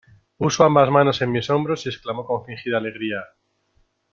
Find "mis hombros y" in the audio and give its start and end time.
1.31-1.89